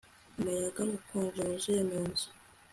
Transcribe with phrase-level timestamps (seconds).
[0.37, 2.27] Umuyaga ukonje wuzuye mu nzu